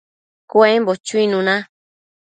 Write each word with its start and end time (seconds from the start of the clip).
cuembo 0.49 0.91
chuinuna 1.05 1.55